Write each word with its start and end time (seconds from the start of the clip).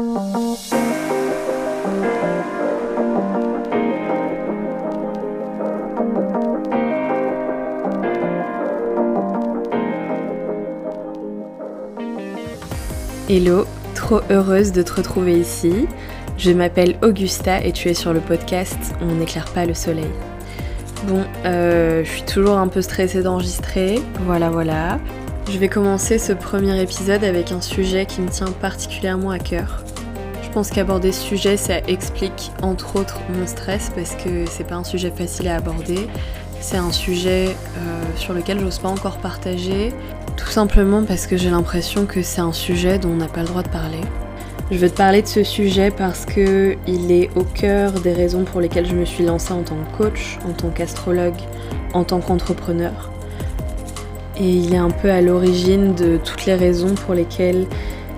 Hello, 0.00 0.56
trop 13.94 14.20
heureuse 14.30 14.72
de 14.72 14.80
te 14.80 14.94
retrouver 14.94 15.38
ici. 15.38 15.86
Je 16.38 16.50
m'appelle 16.52 16.96
Augusta 17.02 17.62
et 17.62 17.72
tu 17.72 17.88
es 17.88 17.94
sur 17.94 18.14
le 18.14 18.20
podcast 18.20 18.78
On 19.02 19.16
n'éclaire 19.16 19.52
pas 19.52 19.66
le 19.66 19.74
soleil. 19.74 20.08
Bon, 21.08 21.24
euh, 21.44 22.04
je 22.04 22.10
suis 22.10 22.22
toujours 22.22 22.56
un 22.56 22.68
peu 22.68 22.80
stressée 22.80 23.22
d'enregistrer. 23.22 24.00
Voilà, 24.24 24.48
voilà. 24.48 24.98
Je 25.50 25.58
vais 25.58 25.68
commencer 25.68 26.18
ce 26.18 26.32
premier 26.32 26.80
épisode 26.80 27.22
avec 27.22 27.52
un 27.52 27.60
sujet 27.60 28.06
qui 28.06 28.22
me 28.22 28.30
tient 28.30 28.50
particulièrement 28.62 29.30
à 29.30 29.38
cœur. 29.38 29.84
Je 30.50 30.54
pense 30.54 30.70
qu'aborder 30.70 31.12
ce 31.12 31.22
sujet, 31.22 31.56
ça 31.56 31.78
explique 31.86 32.50
entre 32.60 32.96
autres 32.96 33.20
mon 33.32 33.46
stress 33.46 33.92
parce 33.94 34.16
que 34.16 34.46
c'est 34.50 34.64
pas 34.64 34.74
un 34.74 34.82
sujet 34.82 35.12
facile 35.12 35.46
à 35.46 35.54
aborder. 35.54 36.08
C'est 36.60 36.76
un 36.76 36.90
sujet 36.90 37.50
euh, 37.78 38.02
sur 38.16 38.34
lequel 38.34 38.58
j'ose 38.58 38.80
pas 38.80 38.88
encore 38.88 39.18
partager 39.18 39.92
tout 40.36 40.48
simplement 40.48 41.04
parce 41.04 41.28
que 41.28 41.36
j'ai 41.36 41.50
l'impression 41.50 42.04
que 42.04 42.22
c'est 42.22 42.40
un 42.40 42.52
sujet 42.52 42.98
dont 42.98 43.10
on 43.10 43.16
n'a 43.18 43.28
pas 43.28 43.42
le 43.42 43.46
droit 43.46 43.62
de 43.62 43.68
parler. 43.68 44.00
Je 44.72 44.78
veux 44.78 44.90
te 44.90 44.96
parler 44.96 45.22
de 45.22 45.28
ce 45.28 45.44
sujet 45.44 45.92
parce 45.92 46.26
que 46.26 46.76
il 46.88 47.12
est 47.12 47.30
au 47.36 47.44
cœur 47.44 47.92
des 47.92 48.12
raisons 48.12 48.42
pour 48.42 48.60
lesquelles 48.60 48.86
je 48.86 48.96
me 48.96 49.04
suis 49.04 49.24
lancée 49.24 49.52
en 49.52 49.62
tant 49.62 49.76
que 49.76 49.98
coach, 49.98 50.40
en 50.44 50.52
tant 50.52 50.70
qu'astrologue, 50.70 51.38
en 51.94 52.02
tant 52.02 52.18
qu'entrepreneur. 52.18 53.12
Et 54.36 54.50
il 54.50 54.74
est 54.74 54.78
un 54.78 54.90
peu 54.90 55.12
à 55.12 55.20
l'origine 55.20 55.94
de 55.94 56.16
toutes 56.16 56.44
les 56.46 56.56
raisons 56.56 56.96
pour 56.96 57.14
lesquelles 57.14 57.66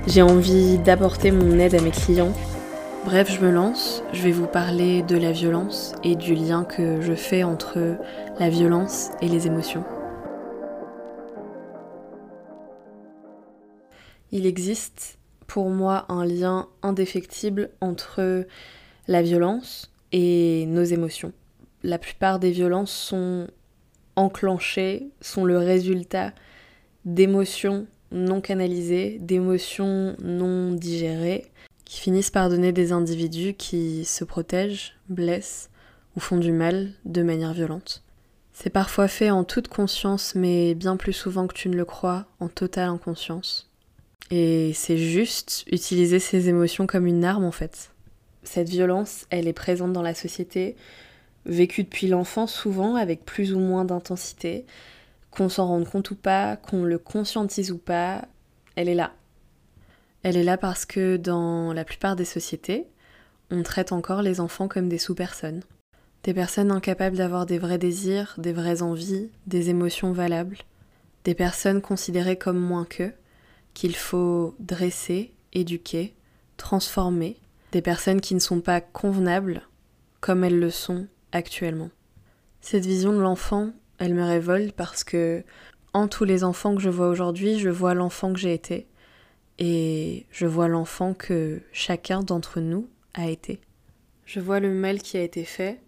j'ai 0.06 0.23
envie 0.23 0.79
d'apporter 0.79 1.30
mon 1.30 1.59
aide 1.59 1.74
à 1.74 1.80
mes 1.80 1.91
clients. 1.91 2.33
Bref, 3.05 3.30
je 3.30 3.45
me 3.45 3.51
lance, 3.51 4.02
je 4.12 4.23
vais 4.23 4.30
vous 4.30 4.47
parler 4.47 5.03
de 5.03 5.17
la 5.17 5.33
violence 5.33 5.95
et 6.03 6.17
du 6.17 6.34
lien 6.34 6.64
que 6.64 7.00
je 7.00 7.14
fais 7.14 7.42
entre 7.42 7.97
la 8.39 8.48
violence 8.48 9.11
et 9.20 9.28
les 9.28 9.47
émotions. 9.47 9.84
Il 14.33 14.47
existe 14.47 15.19
pour 15.47 15.69
moi 15.69 16.06
un 16.08 16.25
lien 16.25 16.69
indéfectible 16.83 17.70
entre 17.80 18.47
la 19.08 19.23
violence 19.23 19.92
et 20.11 20.67
nos 20.67 20.84
émotions. 20.84 21.33
La 21.83 21.98
plupart 21.98 22.39
des 22.39 22.50
violences 22.50 22.92
sont 22.92 23.47
enclenchées, 24.17 25.11
sont 25.20 25.45
le 25.45 25.58
résultat 25.58 26.33
d'émotions 27.05 27.86
non 28.12 28.41
canalisées, 28.41 29.18
d'émotions 29.20 30.16
non 30.22 30.72
digérées, 30.72 31.46
qui 31.84 32.00
finissent 32.00 32.30
par 32.30 32.48
donner 32.48 32.72
des 32.72 32.92
individus 32.92 33.55
qui 33.55 34.05
se 34.05 34.24
protègent, 34.24 34.94
blessent 35.08 35.70
ou 36.16 36.20
font 36.20 36.36
du 36.36 36.52
mal 36.52 36.90
de 37.05 37.22
manière 37.22 37.52
violente. 37.52 38.02
C'est 38.52 38.70
parfois 38.70 39.08
fait 39.08 39.30
en 39.30 39.44
toute 39.44 39.68
conscience, 39.68 40.34
mais 40.34 40.74
bien 40.74 40.96
plus 40.96 41.12
souvent 41.12 41.46
que 41.46 41.55
tu 41.55 41.68
ne 41.68 41.77
le 41.77 41.84
crois, 41.84 42.27
en 42.38 42.48
totale 42.48 42.88
inconscience. 42.88 43.70
Et 44.30 44.72
c'est 44.74 44.98
juste 44.98 45.64
utiliser 45.70 46.18
ses 46.18 46.48
émotions 46.48 46.86
comme 46.86 47.06
une 47.06 47.24
arme 47.24 47.44
en 47.44 47.52
fait. 47.52 47.90
Cette 48.44 48.68
violence, 48.68 49.27
elle 49.30 49.48
est 49.48 49.52
présente 49.52 49.92
dans 49.92 50.02
la 50.02 50.14
société, 50.14 50.77
vécue 51.46 51.84
depuis 51.84 52.06
l'enfance 52.06 52.55
souvent 52.55 52.94
avec 52.94 53.24
plus 53.24 53.52
ou 53.52 53.58
moins 53.58 53.84
d'intensité, 53.84 54.64
qu'on 55.33 55.48
s'en 55.48 55.66
rende 55.66 55.88
compte 55.88 56.11
ou 56.12 56.14
pas, 56.14 56.56
qu'on 56.56 56.84
le 56.84 56.98
conscientise 56.98 57.72
ou 57.72 57.78
pas, 57.78 58.28
elle 58.77 58.88
est 58.88 58.94
là. 58.94 59.12
Elle 60.22 60.36
est 60.36 60.44
là 60.44 60.56
parce 60.56 60.86
que 60.86 61.16
dans 61.16 61.72
la 61.72 61.84
plupart 61.84 62.14
des 62.14 62.24
sociétés, 62.24 62.86
on 63.50 63.62
traite 63.62 63.92
encore 63.92 64.22
les 64.22 64.39
enfants 64.39 64.69
comme 64.69 64.89
des 64.89 64.98
sous-personnes. 64.98 65.62
Des 66.22 66.34
personnes 66.34 66.70
incapables 66.70 67.16
d'avoir 67.16 67.47
des 67.47 67.58
vrais 67.58 67.78
désirs, 67.78 68.34
des 68.39 68.52
vraies 68.52 68.83
envies, 68.83 69.30
des 69.46 69.70
émotions 69.70 70.12
valables. 70.12 70.58
Des 71.24 71.34
personnes 71.34 71.80
considérées 71.80 72.39
comme 72.39 72.58
moins 72.58 72.84
qu'eux 72.84 73.12
qu'il 73.74 73.96
faut 73.96 74.55
dresser, 74.61 75.33
éduquer, 75.52 76.14
transformer 76.57 77.39
des 77.73 77.83
personnes 77.83 78.20
qui 78.20 78.34
ne 78.34 78.40
sont 78.40 78.61
pas 78.61 78.80
convenables 78.80 79.62
comme 80.20 80.45
elles 80.45 80.61
le 80.61 80.70
sont 80.70 81.07
actuellement. 81.33 81.90
Cette 82.61 82.86
vision 82.86 83.12
de 83.12 83.20
l'enfant, 83.20 83.70
elle 84.02 84.14
me 84.14 84.24
révolte 84.24 84.73
parce 84.73 85.05
que 85.05 85.45
en 85.92 86.08
tous 86.08 86.24
les 86.24 86.42
enfants 86.42 86.74
que 86.74 86.83
je 86.83 86.90
vois 86.90 87.08
aujourd'hui, 87.08 87.58
je 87.58 87.68
vois 87.68 87.95
l'enfant 87.95 88.33
que 88.33 88.39
j'ai 88.39 88.52
été 88.52 88.89
et 89.58 90.27
je 90.30 90.46
vois 90.46 90.67
l'enfant 90.67 91.14
que 91.14 91.61
chacun 91.73 92.23
d'entre 92.23 92.61
nous 92.61 92.89
a 93.14 93.29
été. 93.29 93.61
Je 94.24 94.40
vois 94.40 94.58
le 94.58 94.73
mal 94.73 95.01
qui 95.01 95.18
a 95.18 95.23
été 95.23 95.45
fait 95.45 95.80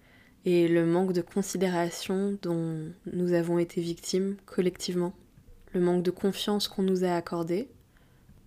et 0.44 0.68
le 0.68 0.86
manque 0.86 1.12
de 1.12 1.22
considération 1.22 2.38
dont 2.42 2.92
nous 3.12 3.32
avons 3.32 3.58
été 3.58 3.80
victimes 3.80 4.36
collectivement 4.46 5.12
le 5.72 5.80
manque 5.80 6.04
de 6.04 6.12
confiance 6.12 6.68
qu'on 6.68 6.82
nous 6.82 7.02
a 7.02 7.16
accordé 7.16 7.68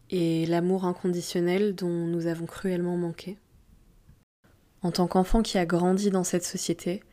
et 0.09 0.45
l'amour 0.45 0.85
inconditionnel 0.85 1.75
dont 1.75 1.89
nous 1.89 2.27
avons 2.27 2.45
cruellement 2.45 2.95
manqué. 2.95 3.37
En 4.81 4.91
tant 4.91 5.07
qu'enfant 5.07 5.41
qui 5.41 5.57
a 5.57 5.65
grandi 5.65 6.09
dans 6.09 6.23
cette 6.23 6.45
société, 6.45 7.03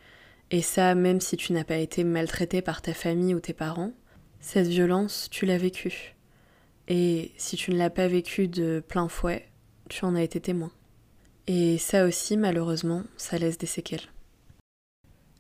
et 0.51 0.63
ça 0.63 0.95
même 0.95 1.21
si 1.21 1.37
tu 1.37 1.53
n'as 1.53 1.65
pas 1.65 1.79
été 1.79 2.05
maltraité 2.05 2.63
par 2.63 2.83
ta 2.83 2.95
famille 2.95 3.35
ou 3.35 3.41
tes 3.41 3.55
parents, 3.55 3.93
cette 4.41 4.69
violence, 4.69 5.29
tu 5.31 5.47
l'as 5.47 5.59
vécue. 5.59 6.15
Et 6.89 7.33
si 7.39 7.57
tu 7.57 7.71
ne 7.71 7.79
l'as 7.79 7.91
pas 7.91 8.09
vécue 8.09 8.47
de 8.47 8.83
plein 8.87 9.09
fouet, 9.09 9.49
tu 9.89 10.05
en 10.05 10.15
as 10.15 10.23
été 10.23 10.41
témoin. 10.41 10.71
Et 11.47 11.79
ça 11.79 12.05
aussi, 12.07 12.37
malheureusement, 12.37 13.05
ça 13.17 13.39
laisse 13.39 13.59
des 13.59 13.67
séquelles. 13.67 14.09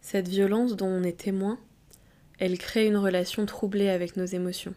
Cette 0.00 0.28
violence 0.28 0.76
dont 0.76 0.86
on 0.86 1.02
est 1.02 1.18
témoin, 1.18 1.58
elle 2.38 2.58
crée 2.58 2.86
une 2.86 2.96
relation 2.96 3.46
troublée 3.46 3.88
avec 3.88 4.16
nos 4.16 4.26
émotions. 4.26 4.74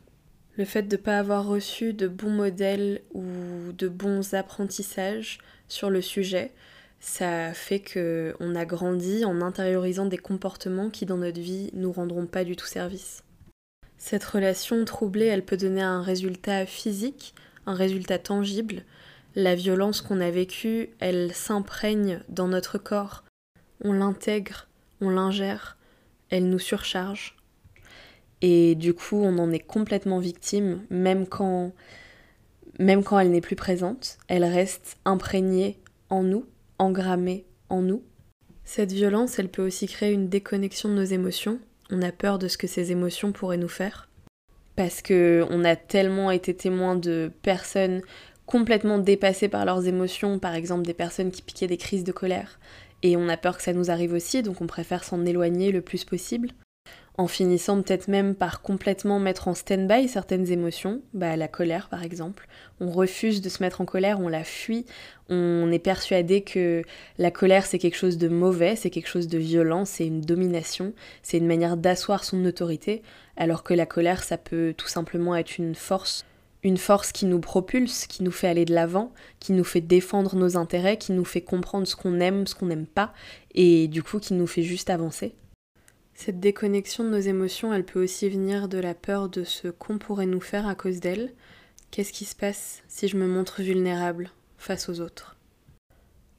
Le 0.57 0.65
fait 0.65 0.83
de 0.83 0.95
ne 0.95 1.01
pas 1.01 1.19
avoir 1.19 1.45
reçu 1.45 1.93
de 1.93 2.07
bons 2.07 2.31
modèles 2.31 3.01
ou 3.13 3.23
de 3.77 3.87
bons 3.87 4.33
apprentissages 4.33 5.39
sur 5.67 5.89
le 5.89 6.01
sujet, 6.01 6.51
ça 6.99 7.53
fait 7.53 7.79
que 7.79 8.35
on 8.39 8.55
a 8.55 8.65
grandi 8.65 9.23
en 9.25 9.41
intériorisant 9.41 10.05
des 10.05 10.17
comportements 10.17 10.89
qui 10.89 11.05
dans 11.05 11.17
notre 11.17 11.39
vie 11.39 11.69
nous 11.73 11.91
rendront 11.91 12.25
pas 12.25 12.43
du 12.43 12.55
tout 12.55 12.65
service. 12.65 13.23
Cette 13.97 14.23
relation 14.23 14.83
troublée, 14.85 15.25
elle 15.25 15.45
peut 15.45 15.57
donner 15.57 15.81
un 15.81 16.01
résultat 16.01 16.65
physique, 16.65 17.33
un 17.65 17.73
résultat 17.73 18.19
tangible. 18.19 18.83
La 19.35 19.55
violence 19.55 20.01
qu'on 20.01 20.21
a 20.21 20.31
vécue, 20.31 20.89
elle 20.99 21.33
s'imprègne 21.33 22.21
dans 22.29 22.47
notre 22.47 22.77
corps. 22.77 23.23
On 23.83 23.93
l'intègre, 23.93 24.67
on 25.01 25.09
l'ingère, 25.09 25.77
elle 26.29 26.49
nous 26.49 26.59
surcharge. 26.59 27.35
Et 28.41 28.75
du 28.75 28.93
coup, 28.93 29.17
on 29.17 29.37
en 29.39 29.51
est 29.51 29.59
complètement 29.59 30.19
victime, 30.19 30.81
même 30.89 31.27
quand, 31.27 31.71
même 32.79 33.03
quand 33.03 33.19
elle 33.19 33.31
n'est 33.31 33.41
plus 33.41 33.55
présente. 33.55 34.17
Elle 34.27 34.43
reste 34.43 34.97
imprégnée 35.05 35.79
en 36.09 36.23
nous, 36.23 36.45
engrammée 36.79 37.45
en 37.69 37.81
nous. 37.81 38.03
Cette 38.63 38.91
violence, 38.91 39.39
elle 39.39 39.49
peut 39.49 39.65
aussi 39.65 39.87
créer 39.87 40.11
une 40.11 40.29
déconnexion 40.29 40.89
de 40.89 40.95
nos 40.95 41.03
émotions. 41.03 41.59
On 41.89 42.01
a 42.01 42.11
peur 42.11 42.37
de 42.37 42.47
ce 42.47 42.57
que 42.57 42.67
ces 42.67 42.91
émotions 42.91 43.31
pourraient 43.31 43.57
nous 43.57 43.69
faire. 43.69 44.09
Parce 44.75 45.01
que 45.01 45.45
on 45.49 45.63
a 45.63 45.75
tellement 45.75 46.31
été 46.31 46.53
témoin 46.53 46.95
de 46.95 47.31
personnes 47.41 48.01
complètement 48.45 48.97
dépassées 48.97 49.49
par 49.49 49.65
leurs 49.65 49.87
émotions, 49.87 50.39
par 50.39 50.55
exemple 50.55 50.85
des 50.85 50.93
personnes 50.93 51.31
qui 51.31 51.41
piquaient 51.41 51.67
des 51.67 51.77
crises 51.77 52.03
de 52.03 52.11
colère, 52.11 52.59
et 53.03 53.17
on 53.17 53.29
a 53.29 53.37
peur 53.37 53.57
que 53.57 53.63
ça 53.63 53.73
nous 53.73 53.91
arrive 53.91 54.13
aussi, 54.13 54.41
donc 54.41 54.61
on 54.61 54.67
préfère 54.67 55.03
s'en 55.03 55.25
éloigner 55.25 55.71
le 55.71 55.81
plus 55.81 56.05
possible 56.05 56.49
en 57.17 57.27
finissant 57.27 57.81
peut-être 57.81 58.07
même 58.07 58.35
par 58.35 58.61
complètement 58.61 59.19
mettre 59.19 59.47
en 59.47 59.55
stand-by 59.55 60.07
certaines 60.07 60.51
émotions, 60.51 61.01
bah, 61.13 61.35
la 61.35 61.47
colère 61.47 61.89
par 61.89 62.03
exemple. 62.03 62.47
On 62.79 62.91
refuse 62.91 63.41
de 63.41 63.49
se 63.49 63.63
mettre 63.63 63.81
en 63.81 63.85
colère, 63.85 64.19
on 64.19 64.27
la 64.27 64.43
fuit, 64.43 64.85
on 65.29 65.71
est 65.71 65.79
persuadé 65.79 66.41
que 66.41 66.83
la 67.17 67.31
colère 67.31 67.65
c'est 67.65 67.79
quelque 67.79 67.97
chose 67.97 68.19
de 68.19 68.27
mauvais, 68.27 68.75
c'est 68.75 68.91
quelque 68.91 69.09
chose 69.09 69.27
de 69.27 69.39
violent, 69.39 69.85
c'est 69.85 70.05
une 70.05 70.21
domination, 70.21 70.93
c'est 71.23 71.39
une 71.39 71.47
manière 71.47 71.75
d'asseoir 71.75 72.23
son 72.23 72.45
autorité, 72.45 73.01
alors 73.35 73.63
que 73.63 73.73
la 73.73 73.87
colère 73.87 74.23
ça 74.23 74.37
peut 74.37 74.75
tout 74.77 74.87
simplement 74.87 75.35
être 75.35 75.57
une 75.57 75.75
force 75.75 76.23
une 76.63 76.77
force 76.77 77.11
qui 77.11 77.25
nous 77.25 77.39
propulse, 77.39 78.07
qui 78.07 78.23
nous 78.23 78.31
fait 78.31 78.47
aller 78.47 78.65
de 78.65 78.73
l'avant, 78.73 79.13
qui 79.39 79.53
nous 79.53 79.63
fait 79.63 79.79
défendre 79.79 80.35
nos 80.35 80.57
intérêts, 80.57 80.97
qui 80.97 81.13
nous 81.13 81.23
fait 81.23 81.41
comprendre 81.41 81.87
ce 81.87 81.95
qu'on 81.95 82.19
aime, 82.19 82.47
ce 82.47 82.55
qu'on 82.55 82.65
n'aime 82.65 82.87
pas, 82.87 83.13
et 83.53 83.87
du 83.87 84.03
coup 84.03 84.19
qui 84.19 84.33
nous 84.33 84.47
fait 84.47 84.63
juste 84.63 84.89
avancer. 84.89 85.35
Cette 86.19 86.39
déconnexion 86.39 87.03
de 87.03 87.09
nos 87.09 87.19
émotions, 87.19 87.71
elle 87.71 87.85
peut 87.85 88.03
aussi 88.03 88.27
venir 88.27 88.67
de 88.67 88.79
la 88.79 88.95
peur 88.95 89.29
de 89.29 89.43
ce 89.43 89.67
qu'on 89.67 89.99
pourrait 89.99 90.25
nous 90.25 90.41
faire 90.41 90.67
à 90.67 90.73
cause 90.73 90.99
d'elle. 90.99 91.31
Qu'est-ce 91.91 92.11
qui 92.11 92.25
se 92.25 92.35
passe 92.35 92.81
si 92.87 93.07
je 93.07 93.17
me 93.17 93.27
montre 93.27 93.61
vulnérable 93.61 94.31
face 94.57 94.89
aux 94.89 94.99
autres? 94.99 95.37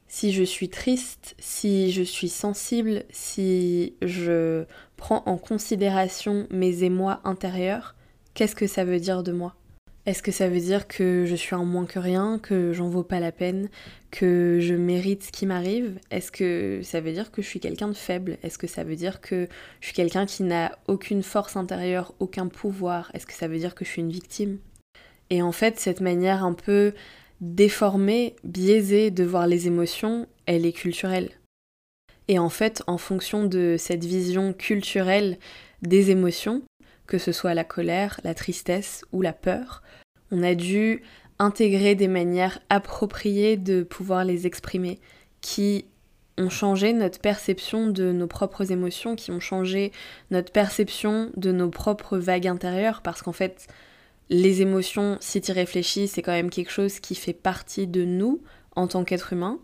Si 0.09 0.33
je 0.33 0.43
suis 0.43 0.69
triste, 0.69 1.37
si 1.39 1.93
je 1.93 2.03
suis 2.03 2.29
sensible, 2.29 3.05
si 3.11 3.95
je 4.03 4.65
prends 4.97 5.23
en 5.27 5.39
considération 5.39 6.49
mes 6.51 6.83
émois 6.83 7.21
intérieurs, 7.23 7.95
qu'est-ce 8.35 8.57
que 8.57 8.67
ça 8.67 8.85
veut 8.85 8.99
dire 8.99 9.23
de 9.23 9.31
moi? 9.31 9.55
Est-ce 10.09 10.23
que 10.23 10.33
ça 10.33 10.49
veut 10.49 10.59
dire 10.59 10.89
que 10.89 11.27
je 11.27 11.35
suis 11.37 11.55
un 11.55 11.67
moins 11.67 11.85
que 11.85 11.99
rien, 11.99 12.39
que 12.39 12.73
j'en 12.73 12.89
vaux 12.89 13.03
pas 13.03 13.21
la 13.21 13.31
peine, 13.31 13.69
que 14.11 14.57
je 14.59 14.73
mérite 14.73 15.25
ce 15.25 15.31
qui 15.31 15.45
m'arrive? 15.45 16.01
Est-ce 16.11 16.33
que 16.33 16.81
ça 16.83 17.03
veut 17.03 17.13
dire 17.13 17.31
que 17.31 17.43
je 17.43 17.47
suis 17.47 17.61
quelqu'un 17.61 17.89
de 17.89 17.93
faible? 17.93 18.39
Est-ce 18.43 18.57
que 18.57 18.67
ça 18.67 18.85
veut 18.85 18.97
dire 18.97 19.21
que 19.21 19.49
je 19.81 19.87
suis 19.89 19.95
quelqu'un 19.95 20.25
qui 20.25 20.45
n'a 20.45 20.79
aucune 20.87 21.23
force 21.23 21.57
intérieure, 21.57 22.15
aucun 22.21 22.47
pouvoir? 22.47 23.11
Est-ce 23.13 23.27
que 23.27 23.35
ça 23.35 23.49
veut 23.49 23.59
dire 23.59 23.75
que 23.75 23.85
je 23.85 23.91
suis 23.91 24.01
une 24.01 24.11
victime? 24.11 24.57
Et 25.29 25.43
en 25.43 25.53
fait, 25.53 25.79
cette 25.79 26.01
manière 26.01 26.43
un 26.43 26.55
peu 26.55 26.95
déformée, 27.43 28.35
biaisée 28.45 29.11
de 29.11 29.25
voir 29.25 29.47
les 29.47 29.67
émotions, 29.67 30.27
elle 30.47 30.65
est 30.65 30.73
culturelle. 30.73 31.33
Et 32.29 32.39
en 32.39 32.49
fait, 32.49 32.83
en 32.87 32.97
fonction 32.97 33.45
de 33.45 33.77
cette 33.79 34.07
vision 34.07 34.55
culturelle 34.55 35.37
des 35.83 36.11
émotions, 36.11 36.63
que 37.09 37.19
ce 37.19 37.33
soit 37.33 37.55
la 37.55 37.65
colère, 37.65 38.21
la 38.23 38.35
tristesse 38.35 39.05
ou 39.11 39.23
la 39.23 39.33
peur, 39.33 39.83
on 40.31 40.45
a 40.45 40.55
dû 40.55 41.03
intégrer 41.41 41.95
des 41.95 42.07
manières 42.07 42.61
appropriées 42.69 43.57
de 43.57 43.83
pouvoir 43.83 44.25
les 44.25 44.47
exprimer, 44.47 45.01
qui 45.41 45.87
ont 46.37 46.51
changé 46.51 46.93
notre 46.93 47.19
perception 47.19 47.89
de 47.89 48.13
nos 48.13 48.27
propres 48.27 48.71
émotions, 48.71 49.17
qui 49.17 49.31
ont 49.33 49.41
changé 49.41 49.91
notre 50.31 50.53
perception 50.53 51.31
de 51.37 51.51
nos 51.51 51.71
propres 51.71 52.19
vagues 52.19 52.47
intérieures, 52.47 53.01
parce 53.03 53.23
qu'en 53.23 53.33
fait, 53.33 53.67
les 54.29 54.61
émotions, 54.61 55.17
si 55.21 55.41
tu 55.41 55.53
réfléchis, 55.53 56.07
c'est 56.07 56.23
quand 56.23 56.33
même 56.33 56.51
quelque 56.51 56.71
chose 56.71 57.01
qui 57.01 57.15
fait 57.15 57.33
partie 57.33 57.87
de 57.87 58.05
nous 58.05 58.43
en 58.77 58.87
tant 58.87 59.05
qu'être 59.05 59.33
humain, 59.33 59.59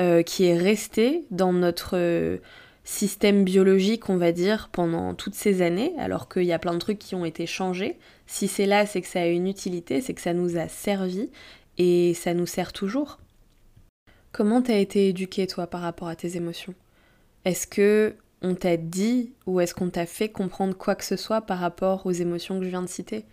euh, 0.00 0.22
qui 0.22 0.46
est 0.46 0.58
resté 0.58 1.26
dans 1.30 1.52
notre 1.52 2.40
système 2.86 3.44
biologique, 3.44 4.08
on 4.08 4.16
va 4.16 4.30
dire, 4.30 4.70
pendant 4.70 5.12
toutes 5.14 5.34
ces 5.34 5.60
années, 5.60 5.92
alors 5.98 6.28
qu'il 6.28 6.44
y 6.44 6.52
a 6.52 6.58
plein 6.58 6.72
de 6.72 6.78
trucs 6.78 7.00
qui 7.00 7.16
ont 7.16 7.24
été 7.24 7.44
changés. 7.44 7.98
Si 8.26 8.46
c'est 8.46 8.64
là, 8.64 8.86
c'est 8.86 9.02
que 9.02 9.08
ça 9.08 9.20
a 9.20 9.26
une 9.26 9.48
utilité, 9.48 10.00
c'est 10.00 10.14
que 10.14 10.20
ça 10.20 10.32
nous 10.32 10.56
a 10.56 10.68
servi 10.68 11.28
et 11.78 12.14
ça 12.14 12.32
nous 12.32 12.46
sert 12.46 12.72
toujours. 12.72 13.18
Comment 14.30 14.62
t'as 14.62 14.78
été 14.78 15.08
éduqué 15.08 15.48
toi 15.48 15.66
par 15.66 15.80
rapport 15.80 16.08
à 16.08 16.14
tes 16.14 16.36
émotions? 16.36 16.74
Est-ce 17.44 17.66
que 17.66 18.14
on 18.40 18.54
t'a 18.54 18.76
dit 18.76 19.32
ou 19.46 19.60
est-ce 19.60 19.74
qu'on 19.74 19.90
t'a 19.90 20.06
fait 20.06 20.28
comprendre 20.28 20.76
quoi 20.76 20.94
que 20.94 21.04
ce 21.04 21.16
soit 21.16 21.40
par 21.40 21.58
rapport 21.58 22.06
aux 22.06 22.12
émotions 22.12 22.58
que 22.58 22.64
je 22.64 22.70
viens 22.70 22.82
de 22.82 22.88
citer? 22.88 23.24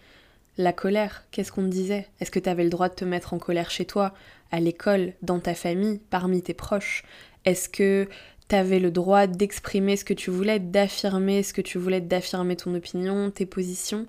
La 0.58 0.74
colère, 0.74 1.26
qu'est-ce 1.30 1.52
qu'on 1.52 1.64
te 1.64 1.68
disait? 1.68 2.08
Est-ce 2.20 2.32
que 2.32 2.40
t'avais 2.40 2.64
le 2.64 2.70
droit 2.70 2.90
de 2.90 2.96
te 2.96 3.06
mettre 3.06 3.34
en 3.34 3.40
colère 3.40 3.70
chez 3.70 3.86
toi, 3.86 4.14
à 4.52 4.60
l'école, 4.60 5.14
dans 5.22 5.40
ta 5.40 5.54
famille, 5.54 6.00
parmi 6.10 6.42
tes 6.42 6.54
proches? 6.54 7.04
Est-ce 7.46 7.68
que 7.68 8.08
t'avais 8.48 8.80
le 8.80 8.92
droit 8.92 9.28
d'exprimer 9.28 9.98
ce 9.98 10.06
que 10.06 10.14
tu 10.14 10.30
voulais, 10.30 10.60
d'affirmer 10.60 11.44
ce 11.44 11.54
que 11.54 11.62
tu 11.62 11.78
voulais, 11.78 12.02
d'affirmer 12.02 12.56
ton 12.56 12.74
opinion, 12.76 13.32
tes 13.32 13.46
positions, 13.46 14.06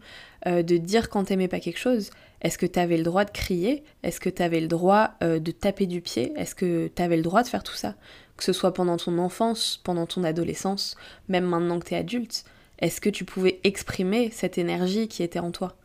euh, 0.46 0.62
de 0.62 0.76
dire 0.76 1.08
quand 1.08 1.24
t'aimais 1.24 1.48
pas 1.48 1.60
quelque 1.60 1.78
chose. 1.78 2.10
Est-ce 2.40 2.58
que 2.58 2.66
t'avais 2.66 2.98
le 2.98 3.04
droit 3.04 3.24
de 3.24 3.30
crier? 3.30 3.84
Est-ce 4.02 4.20
que 4.20 4.28
t'avais 4.28 4.60
le 4.60 4.68
droit 4.68 5.12
euh, 5.22 5.38
de 5.38 5.50
taper 5.50 5.86
du 5.86 6.00
pied? 6.00 6.32
Est-ce 6.36 6.54
que 6.54 6.88
t'avais 6.88 7.16
le 7.16 7.22
droit 7.22 7.42
de 7.42 7.48
faire 7.48 7.62
tout 7.62 7.74
ça? 7.74 7.94
Que 8.36 8.44
ce 8.44 8.52
soit 8.52 8.74
pendant 8.74 8.96
ton 8.96 9.18
enfance, 9.18 9.80
pendant 9.82 10.06
ton 10.06 10.24
adolescence, 10.24 10.96
même 11.28 11.44
maintenant 11.46 11.78
que 11.78 11.86
t'es 11.86 11.96
adulte, 11.96 12.44
est-ce 12.80 13.00
que 13.00 13.08
tu 13.08 13.24
pouvais 13.24 13.60
exprimer 13.64 14.30
cette 14.30 14.58
énergie 14.58 15.08
qui 15.08 15.22
était 15.22 15.38
en 15.38 15.52
toi? 15.52 15.76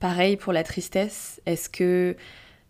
Pareil 0.00 0.36
pour 0.36 0.52
la 0.52 0.64
tristesse, 0.64 1.40
est-ce 1.46 1.68
que 1.68 2.14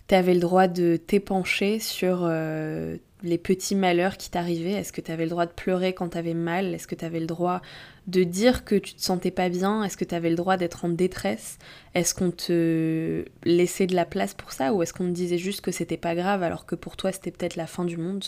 t'avais 0.07 0.35
le 0.35 0.41
droit 0.41 0.69
de 0.69 0.97
t'épancher 0.97 1.81
sur 1.81 2.21
euh, 2.23 2.97
les 3.23 3.39
petits 3.39 3.75
malheurs 3.75 4.17
qui 4.17 4.31
t'arrivaient? 4.31 4.73
Est-ce 4.73 4.93
que 4.93 5.01
tu 5.01 5.11
avais 5.11 5.25
le 5.25 5.31
droit 5.31 5.47
de 5.47 5.53
pleurer 5.53 5.93
quand 5.93 6.11
tu 6.11 6.19
avais 6.19 6.35
mal? 6.35 6.75
Est-ce 6.75 6.87
que 6.87 6.95
tu 6.95 7.05
avais 7.05 7.21
le 7.21 7.27
droit 7.27 7.61
de 8.07 8.23
dire 8.25 8.65
que 8.65 8.75
tu 8.75 8.95
te 8.95 9.03
sentais 9.03 9.31
pas 9.31 9.49
bien? 9.49 9.83
Est-ce 9.83 9.97
que 9.97 10.05
tu 10.05 10.15
avais 10.15 10.31
le 10.31 10.37
droit 10.37 10.57
d'être 10.57 10.85
en 10.85 10.89
détresse? 10.89 11.59
Est-ce 11.95 12.15
qu'on 12.15 12.31
te 12.31 13.25
laissait 13.45 13.87
de 13.87 13.95
la 13.95 14.05
place 14.05 14.35
pour 14.35 14.53
ça? 14.53 14.73
Ou 14.73 14.83
est-ce 14.83 14.93
qu'on 14.93 15.07
te 15.07 15.13
disait 15.13 15.39
juste 15.39 15.61
que 15.61 15.73
c'était 15.73 15.97
pas 15.97 16.15
grave 16.15 16.43
alors 16.43 16.67
que 16.67 16.75
pour 16.75 16.97
toi 16.97 17.13
c'était 17.13 17.31
peut-être 17.31 17.57
la 17.57 17.67
fin 17.67 17.85
du 17.85 17.97
monde? 17.97 18.25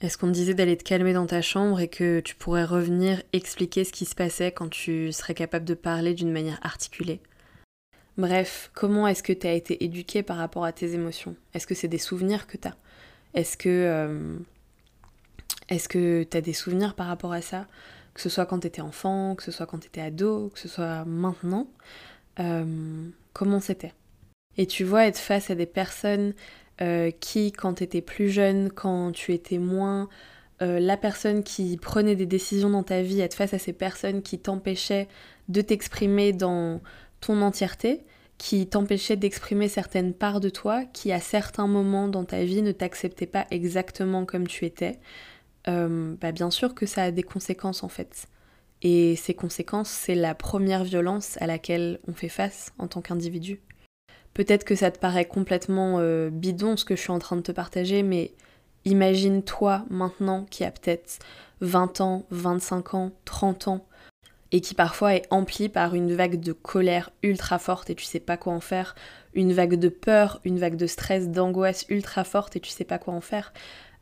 Est-ce 0.00 0.18
qu'on 0.18 0.26
te 0.26 0.32
disait 0.32 0.54
d'aller 0.54 0.76
te 0.76 0.84
calmer 0.84 1.14
dans 1.14 1.26
ta 1.26 1.40
chambre 1.40 1.80
et 1.80 1.88
que 1.88 2.20
tu 2.20 2.34
pourrais 2.34 2.64
revenir 2.64 3.22
expliquer 3.32 3.82
ce 3.84 3.92
qui 3.92 4.04
se 4.04 4.14
passait 4.14 4.52
quand 4.52 4.68
tu 4.68 5.10
serais 5.10 5.34
capable 5.34 5.64
de 5.64 5.74
parler 5.74 6.12
d'une 6.12 6.32
manière 6.32 6.58
articulée? 6.62 7.20
Bref, 8.18 8.70
comment 8.74 9.06
est-ce 9.06 9.22
que 9.22 9.32
tu 9.32 9.46
as 9.46 9.52
été 9.52 9.84
éduqué 9.84 10.22
par 10.22 10.36
rapport 10.36 10.64
à 10.64 10.72
tes 10.72 10.92
émotions? 10.92 11.36
Est-ce 11.54 11.66
que 11.66 11.74
c'est 11.74 11.88
des 11.88 11.98
souvenirs 11.98 12.46
que 12.46 12.56
tu 12.56 12.68
as 12.68 12.76
est-ce 13.34 13.56
que 13.56 13.68
euh, 13.68 14.38
tu 16.28 16.40
des 16.40 16.52
souvenirs 16.52 16.94
par 16.94 17.06
rapport 17.06 17.32
à 17.32 17.42
ça? 17.42 17.66
Que 18.14 18.20
ce 18.20 18.28
soit 18.28 18.46
quand 18.46 18.60
tu 18.60 18.66
étais 18.66 18.80
enfant, 18.80 19.34
que 19.34 19.42
ce 19.42 19.50
soit 19.50 19.66
quand 19.66 19.78
tu 19.78 19.88
étais 19.88 20.00
ado, 20.00 20.50
que 20.54 20.58
ce 20.58 20.68
soit 20.68 21.04
maintenant 21.04 21.68
euh, 22.40 23.08
Comment 23.32 23.60
c'était? 23.60 23.92
Et 24.56 24.66
tu 24.66 24.84
vois, 24.84 25.06
être 25.06 25.18
face 25.18 25.50
à 25.50 25.54
des 25.54 25.66
personnes 25.66 26.32
euh, 26.80 27.10
qui, 27.10 27.52
quand 27.52 27.74
tu 27.74 27.84
étais 27.84 28.00
plus 28.00 28.30
jeune, 28.30 28.70
quand 28.70 29.12
tu 29.12 29.32
étais 29.32 29.58
moins 29.58 30.08
la 30.60 30.96
personne 30.96 31.42
qui 31.42 31.76
prenait 31.76 32.16
des 32.16 32.24
décisions 32.24 32.70
dans 32.70 32.82
ta 32.82 33.02
vie, 33.02 33.20
être 33.20 33.34
face 33.34 33.52
à 33.52 33.58
ces 33.58 33.74
personnes 33.74 34.22
qui 34.22 34.38
t'empêchaient 34.38 35.06
de 35.50 35.60
t'exprimer 35.60 36.32
dans 36.32 36.80
ton 37.20 37.42
entièreté, 37.42 38.06
qui 38.38 38.66
t'empêchait 38.66 39.16
d'exprimer 39.16 39.68
certaines 39.68 40.12
parts 40.12 40.40
de 40.40 40.48
toi 40.48 40.84
qui 40.84 41.12
à 41.12 41.20
certains 41.20 41.66
moments 41.66 42.08
dans 42.08 42.24
ta 42.24 42.44
vie 42.44 42.62
ne 42.62 42.72
t'acceptaient 42.72 43.26
pas 43.26 43.46
exactement 43.50 44.24
comme 44.24 44.46
tu 44.46 44.64
étais, 44.66 44.98
euh, 45.68 46.14
bah 46.20 46.32
bien 46.32 46.50
sûr 46.50 46.74
que 46.74 46.86
ça 46.86 47.04
a 47.04 47.10
des 47.10 47.22
conséquences 47.22 47.82
en 47.82 47.88
fait. 47.88 48.26
Et 48.82 49.16
ces 49.16 49.34
conséquences, 49.34 49.88
c'est 49.88 50.14
la 50.14 50.34
première 50.34 50.84
violence 50.84 51.38
à 51.40 51.46
laquelle 51.46 51.98
on 52.06 52.12
fait 52.12 52.28
face 52.28 52.72
en 52.78 52.88
tant 52.88 53.00
qu'individu. 53.00 53.60
Peut-être 54.34 54.64
que 54.64 54.74
ça 54.74 54.90
te 54.90 54.98
paraît 54.98 55.24
complètement 55.24 55.96
euh, 55.98 56.28
bidon 56.28 56.76
ce 56.76 56.84
que 56.84 56.94
je 56.94 57.00
suis 57.00 57.10
en 57.10 57.18
train 57.18 57.36
de 57.36 57.40
te 57.40 57.52
partager, 57.52 58.02
mais 58.02 58.34
imagine 58.84 59.42
toi 59.42 59.86
maintenant 59.88 60.44
qui 60.50 60.62
a 60.62 60.70
peut-être 60.70 61.20
20 61.62 62.02
ans, 62.02 62.26
25 62.30 62.94
ans, 62.94 63.12
30 63.24 63.68
ans, 63.68 63.86
et 64.52 64.60
qui 64.60 64.74
parfois 64.74 65.14
est 65.14 65.26
empli 65.30 65.68
par 65.68 65.94
une 65.94 66.14
vague 66.14 66.40
de 66.40 66.52
colère 66.52 67.10
ultra 67.22 67.58
forte 67.58 67.90
et 67.90 67.94
tu 67.94 68.04
sais 68.04 68.20
pas 68.20 68.36
quoi 68.36 68.52
en 68.52 68.60
faire, 68.60 68.94
une 69.34 69.52
vague 69.52 69.74
de 69.74 69.88
peur, 69.88 70.40
une 70.44 70.58
vague 70.58 70.76
de 70.76 70.86
stress, 70.86 71.28
d'angoisse 71.28 71.84
ultra 71.88 72.24
forte 72.24 72.56
et 72.56 72.60
tu 72.60 72.70
sais 72.70 72.84
pas 72.84 72.98
quoi 72.98 73.14
en 73.14 73.20
faire. 73.20 73.52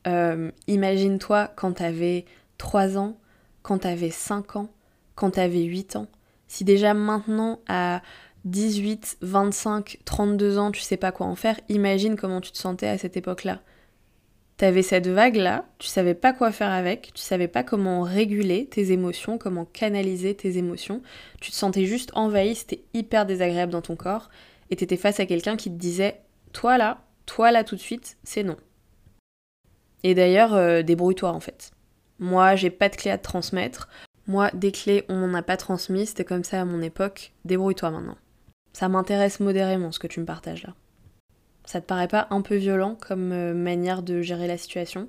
Euh, 0.06 0.50
imagine-toi 0.66 1.50
quand 1.56 1.72
t'avais 1.72 2.26
3 2.58 2.98
ans, 2.98 3.16
quand 3.62 3.78
t'avais 3.78 4.10
5 4.10 4.56
ans, 4.56 4.68
quand 5.14 5.30
t'avais 5.30 5.62
8 5.62 5.96
ans. 5.96 6.06
Si 6.46 6.64
déjà 6.64 6.94
maintenant 6.94 7.60
à 7.68 8.02
18, 8.44 9.18
25, 9.22 9.98
32 10.04 10.58
ans 10.58 10.70
tu 10.70 10.82
sais 10.82 10.98
pas 10.98 11.10
quoi 11.12 11.26
en 11.26 11.34
faire, 11.34 11.58
imagine 11.68 12.16
comment 12.16 12.40
tu 12.40 12.52
te 12.52 12.58
sentais 12.58 12.88
à 12.88 12.98
cette 12.98 13.16
époque-là. 13.16 13.60
T'avais 14.56 14.82
cette 14.82 15.08
vague-là, 15.08 15.64
tu 15.78 15.88
savais 15.88 16.14
pas 16.14 16.32
quoi 16.32 16.52
faire 16.52 16.70
avec, 16.70 17.10
tu 17.12 17.22
savais 17.22 17.48
pas 17.48 17.64
comment 17.64 18.02
réguler 18.02 18.66
tes 18.66 18.92
émotions, 18.92 19.36
comment 19.36 19.64
canaliser 19.64 20.36
tes 20.36 20.58
émotions, 20.58 21.02
tu 21.40 21.50
te 21.50 21.56
sentais 21.56 21.86
juste 21.86 22.12
envahi, 22.14 22.54
c'était 22.54 22.84
hyper 22.94 23.26
désagréable 23.26 23.72
dans 23.72 23.82
ton 23.82 23.96
corps, 23.96 24.30
et 24.70 24.76
t'étais 24.76 24.96
face 24.96 25.18
à 25.18 25.26
quelqu'un 25.26 25.56
qui 25.56 25.70
te 25.70 25.76
disait 25.76 26.20
Toi 26.52 26.78
là, 26.78 27.02
toi 27.26 27.50
là 27.50 27.64
tout 27.64 27.74
de 27.74 27.80
suite, 27.80 28.16
c'est 28.22 28.44
non. 28.44 28.56
Et 30.04 30.14
d'ailleurs, 30.14 30.54
euh, 30.54 30.82
débrouille-toi 30.82 31.30
en 31.30 31.40
fait. 31.40 31.72
Moi, 32.20 32.54
j'ai 32.54 32.70
pas 32.70 32.88
de 32.88 32.96
clé 32.96 33.10
à 33.10 33.18
te 33.18 33.24
transmettre. 33.24 33.88
Moi, 34.28 34.50
des 34.54 34.70
clés, 34.70 35.04
on 35.08 35.16
m'en 35.16 35.34
a 35.36 35.42
pas 35.42 35.56
transmis, 35.56 36.06
c'était 36.06 36.24
comme 36.24 36.44
ça 36.44 36.60
à 36.60 36.64
mon 36.64 36.80
époque. 36.80 37.32
Débrouille-toi 37.44 37.90
maintenant. 37.90 38.16
Ça 38.72 38.88
m'intéresse 38.88 39.40
modérément 39.40 39.90
ce 39.90 39.98
que 39.98 40.06
tu 40.06 40.20
me 40.20 40.26
partages 40.26 40.62
là. 40.62 40.74
Ça 41.64 41.80
te 41.80 41.86
paraît 41.86 42.08
pas 42.08 42.26
un 42.30 42.42
peu 42.42 42.56
violent 42.56 42.96
comme 43.00 43.32
euh, 43.32 43.54
manière 43.54 44.02
de 44.02 44.22
gérer 44.22 44.46
la 44.46 44.58
situation? 44.58 45.08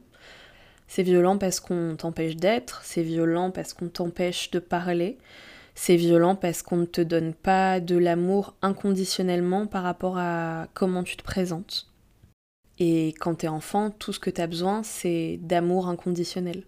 C'est 0.88 1.03
violent 1.03 1.38
parce 1.38 1.59
qu'on 1.59 1.95
t'empêche 1.97 2.35
d'être, 2.35 2.81
c'est 2.83 3.01
violent 3.01 3.51
parce 3.51 3.74
qu'on 3.74 3.89
t'empêche 3.89 4.51
de 4.51 4.59
parler, 4.59 5.17
c'est 5.74 5.95
violent 5.95 6.35
parce 6.35 6.62
qu'on 6.62 6.77
ne 6.77 6.85
te 6.85 7.01
donne 7.01 7.33
pas 7.33 7.79
de 7.79 7.97
l'amour 7.97 8.55
inconditionnellement 8.62 9.67
par 9.67 9.83
rapport 9.83 10.17
à 10.17 10.67
comment 10.74 11.03
tu 11.03 11.17
te 11.17 11.24
présentes. 11.24 11.91
Et 12.77 13.13
quand 13.19 13.35
t'es 13.35 13.47
enfant, 13.47 13.89
tout 13.89 14.13
ce 14.13 14.19
que 14.19 14.29
t'as 14.29 14.47
besoin, 14.47 14.83
c'est 14.83 15.39
d'amour 15.41 15.88
inconditionnel. 15.88 16.63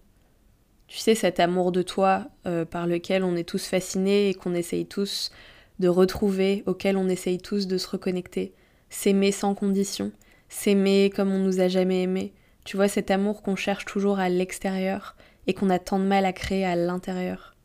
Tu 0.88 0.98
sais, 0.98 1.14
cet 1.14 1.38
amour 1.38 1.70
de 1.70 1.82
toi 1.82 2.26
euh, 2.46 2.64
par 2.64 2.86
lequel 2.86 3.22
on 3.22 3.36
est 3.36 3.48
tous 3.48 3.66
fascinés 3.66 4.30
et 4.30 4.34
qu'on 4.34 4.54
essaye 4.54 4.86
tous 4.86 5.30
de 5.78 5.88
retrouver, 5.88 6.64
auquel 6.66 6.96
on 6.96 7.08
essaye 7.08 7.38
tous 7.38 7.66
de 7.66 7.78
se 7.78 7.88
reconnecter 7.88 8.52
s'aimer 8.90 9.32
sans 9.32 9.54
condition, 9.54 10.12
s'aimer 10.48 11.10
comme 11.14 11.32
on 11.32 11.38
nous 11.38 11.60
a 11.60 11.68
jamais 11.68 12.02
aimé. 12.02 12.32
Tu 12.64 12.76
vois, 12.76 12.88
cet 12.88 13.10
amour 13.10 13.42
qu'on 13.42 13.56
cherche 13.56 13.84
toujours 13.84 14.18
à 14.18 14.28
l'extérieur 14.28 15.16
et 15.46 15.54
qu'on 15.54 15.70
a 15.70 15.78
tant 15.78 15.98
de 15.98 16.04
mal 16.04 16.24
à 16.24 16.32
créer 16.32 16.64
à 16.64 16.76
l'intérieur. 16.76 17.56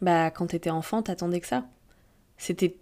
Bah, 0.00 0.30
quand 0.30 0.48
t'étais 0.48 0.70
enfant, 0.70 1.02
t'attendais 1.02 1.40
que 1.40 1.46
ça. 1.46 1.66
C'était 2.38 2.76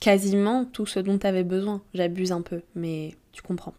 quasiment 0.00 0.64
tout 0.64 0.86
ce 0.86 1.00
dont 1.00 1.18
t'avais 1.18 1.44
besoin. 1.44 1.82
J'abuse 1.92 2.32
un 2.32 2.42
peu, 2.42 2.62
mais 2.74 3.14
tu 3.32 3.42
comprends. 3.42 3.74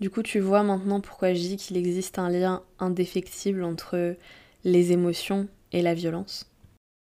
Du 0.00 0.10
coup, 0.10 0.22
tu 0.22 0.38
vois 0.38 0.62
maintenant 0.62 1.00
pourquoi 1.00 1.34
je 1.34 1.40
dis 1.40 1.56
qu'il 1.56 1.76
existe 1.76 2.18
un 2.18 2.30
lien 2.30 2.62
indéfectible 2.78 3.64
entre 3.64 4.16
les 4.64 4.92
émotions 4.92 5.48
et 5.72 5.82
la 5.82 5.94
violence. 5.94 6.50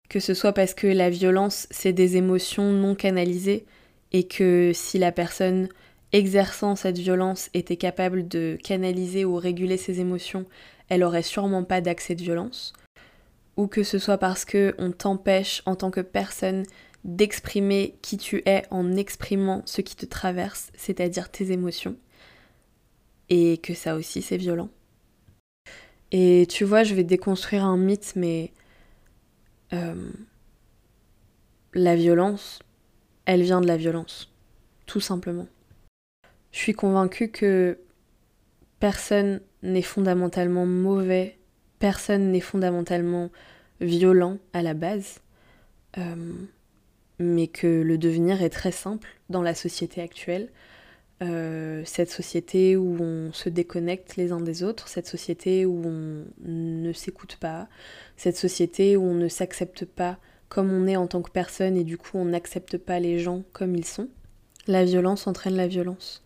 Que 0.09 0.21
ce 0.21 0.33
soit 0.33 0.53
parce 0.53 0.75
que 0.75 0.87
la 0.87 1.11
violence, 1.11 1.67
c'est 1.71 1.93
des 1.93 2.17
émotions 2.17 2.71
non 2.73 2.95
canalisées, 2.95 3.67
et 4.15 4.23
que 4.29 4.71
si 4.73 4.97
la 4.99 5.11
personne 5.11 5.69
exerçant 6.13 6.77
cette 6.77 6.99
violence 6.99 7.51
était 7.53 7.77
capable 7.77 8.29
de 8.29 8.57
canaliser 8.63 9.25
ou 9.25 9.35
réguler 9.35 9.77
ses 9.77 9.99
émotions, 9.99 10.47
elle 10.89 11.03
aurait 11.03 11.25
sûrement 11.25 11.65
pas 11.65 11.81
d'accès 11.81 12.15
de 12.15 12.23
violence, 12.23 12.73
ou 13.57 13.67
que 13.67 13.83
ce 13.83 13.99
soit 13.99 14.19
parce 14.19 14.45
que 14.45 14.73
on 14.79 14.93
t'empêche 14.93 15.63
en 15.67 15.75
tant 15.75 15.91
que 15.91 16.01
personne 16.01 16.63
d'exprimer 17.03 17.97
qui 18.03 18.17
tu 18.17 18.41
es 18.47 18.63
en 18.71 18.97
exprimant 18.97 19.63
ce 19.67 19.81
qui 19.81 19.97
te 19.97 20.07
traverse, 20.07 20.71
c'est-à-dire 20.77 21.29
tes 21.33 21.51
émotions, 21.51 21.97
et 23.31 23.59
que 23.59 23.75
ça 23.75 23.97
aussi 23.97 24.23
c'est 24.23 24.37
violent. 24.37 24.71
Et 26.13 26.47
tu 26.49 26.65
vois, 26.65 26.85
je 26.85 26.95
vais 26.95 27.03
déconstruire 27.03 27.65
un 27.65 27.77
mythe, 27.77 28.13
mais 28.15 28.53
euh, 29.73 30.13
la 31.73 31.97
violence, 31.97 32.61
elle 33.27 33.43
vient 33.43 33.61
de 33.61 33.67
la 33.67 33.77
violence, 33.77 34.33
tout 34.87 35.01
simplement. 35.01 35.47
Je 36.53 36.59
suis 36.59 36.75
convaincue 36.75 37.31
que 37.31 37.79
personne 38.81 39.41
n'est 39.63 39.83
fondamentalement 39.83 40.67
mauvais, 40.67 41.39
personne 41.79 42.31
n'est 42.31 42.41
fondamentalement 42.41 43.31
violent 43.81 44.39
à 44.53 44.63
la 44.63 44.75
base, 44.75 45.21
euh, 45.99 46.33
mais 47.19 47.49
que 47.49 47.67
le 47.67 47.99
devenir 47.99 48.43
est 48.43 48.51
très 48.51 48.73
simple 48.73 49.09
dans 49.31 49.43
la 49.43 49.55
société 49.55 50.01
actuelle. 50.01 50.51
Euh, 51.23 51.83
cette 51.85 52.11
société 52.11 52.77
où 52.77 52.99
on 53.01 53.33
se 53.33 53.49
déconnecte 53.49 54.17
les 54.17 54.33
uns 54.33 54.41
des 54.41 54.63
autres, 54.63 54.89
cette 54.89 55.07
société 55.07 55.65
où 55.65 55.83
on 55.85 56.25
ne 56.45 56.93
s'écoute 56.93 57.37
pas, 57.41 57.69
cette 58.17 58.37
société 58.37 58.97
où 58.97 59.05
on 59.05 59.15
ne 59.15 59.29
s'accepte 59.29 59.85
pas 59.85 60.19
comme 60.49 60.73
on 60.73 60.87
est 60.87 60.97
en 60.97 61.07
tant 61.07 61.23
que 61.23 61.31
personne 61.31 61.77
et 61.77 61.85
du 61.85 61.99
coup 61.99 62.19
on 62.19 62.27
n'accepte 62.27 62.79
pas 62.79 63.01
les 63.01 63.19
gens 63.19 63.43
comme 63.53 63.75
ils 63.75 63.85
sont. 63.85 64.09
La 64.67 64.85
violence 64.85 65.27
entraîne 65.27 65.57
la 65.57 65.67
violence. 65.67 66.23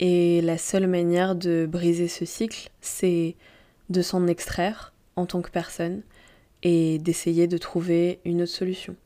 Et 0.00 0.40
la 0.42 0.58
seule 0.58 0.86
manière 0.86 1.34
de 1.34 1.66
briser 1.70 2.08
ce 2.08 2.24
cycle, 2.24 2.70
c'est 2.80 3.36
de 3.88 4.02
s'en 4.02 4.26
extraire 4.26 4.92
en 5.16 5.26
tant 5.26 5.42
que 5.42 5.50
personne 5.50 6.02
et 6.62 6.98
d'essayer 6.98 7.46
de 7.46 7.58
trouver 7.58 8.20
une 8.24 8.42
autre 8.42 8.52
solution. 8.52 8.96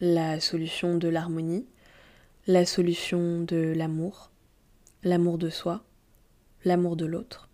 La 0.00 0.40
solution 0.40 0.96
de 0.96 1.08
l'harmonie, 1.08 1.66
la 2.46 2.64
solution 2.64 3.42
de 3.42 3.72
l'amour, 3.76 4.30
l'amour 5.02 5.38
de 5.38 5.50
soi, 5.50 5.84
l'amour 6.64 6.96
de 6.96 7.06
l'autre. 7.06 7.48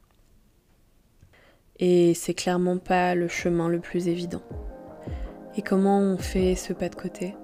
Et 1.78 2.14
c'est 2.14 2.34
clairement 2.34 2.78
pas 2.78 3.14
le 3.14 3.28
chemin 3.28 3.68
le 3.68 3.80
plus 3.80 4.08
évident. 4.08 4.42
Et 5.56 5.62
comment 5.62 6.00
on 6.00 6.18
fait 6.18 6.56
ce 6.56 6.72
pas 6.72 6.88
de 6.88 6.96
côté? 6.96 7.36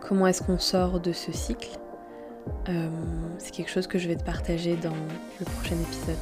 Comment 0.00 0.26
est-ce 0.26 0.42
qu'on 0.42 0.58
sort 0.58 1.00
de 1.00 1.12
ce 1.12 1.32
cycle? 1.32 1.70
Euh, 2.68 2.88
c'est 3.38 3.52
quelque 3.52 3.70
chose 3.70 3.86
que 3.86 3.98
je 3.98 4.06
vais 4.06 4.16
te 4.16 4.22
partager 4.24 4.76
dans 4.76 4.94
le 5.40 5.44
prochain 5.44 5.74
épisode. 5.74 6.16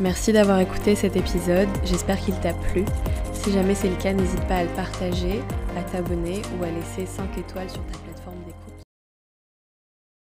Merci 0.00 0.32
d'avoir 0.32 0.60
écouté 0.60 0.94
cet 0.94 1.16
épisode, 1.16 1.68
j'espère 1.84 2.18
qu'il 2.18 2.34
t'a 2.36 2.54
plu. 2.54 2.84
Si 3.32 3.52
jamais 3.52 3.74
c'est 3.74 3.90
le 3.90 3.96
cas, 3.96 4.12
n'hésite 4.12 4.44
pas 4.46 4.58
à 4.58 4.64
le 4.64 4.70
partager, 4.70 5.40
à 5.76 5.82
t'abonner 5.82 6.40
ou 6.58 6.64
à 6.64 6.70
laisser 6.70 7.04
5 7.04 7.38
étoiles 7.38 7.68
sur 7.68 7.84
ta 7.86 7.98
plateforme. 7.98 8.11